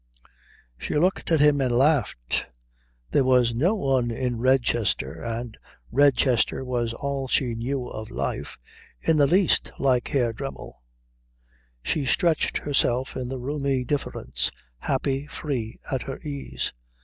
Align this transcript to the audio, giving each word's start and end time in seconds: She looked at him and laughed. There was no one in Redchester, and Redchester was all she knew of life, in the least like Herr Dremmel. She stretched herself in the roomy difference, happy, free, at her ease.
She 0.79 0.97
looked 0.97 1.31
at 1.31 1.39
him 1.41 1.61
and 1.61 1.71
laughed. 1.77 2.47
There 3.11 3.23
was 3.23 3.53
no 3.53 3.75
one 3.75 4.09
in 4.09 4.39
Redchester, 4.39 5.21
and 5.23 5.55
Redchester 5.93 6.65
was 6.65 6.91
all 6.91 7.27
she 7.27 7.53
knew 7.53 7.85
of 7.87 8.09
life, 8.09 8.57
in 8.99 9.17
the 9.17 9.27
least 9.27 9.71
like 9.77 10.07
Herr 10.07 10.33
Dremmel. 10.33 10.81
She 11.83 12.07
stretched 12.07 12.57
herself 12.57 13.15
in 13.15 13.29
the 13.29 13.37
roomy 13.37 13.83
difference, 13.83 14.49
happy, 14.79 15.27
free, 15.27 15.79
at 15.91 16.01
her 16.01 16.17
ease. 16.23 16.73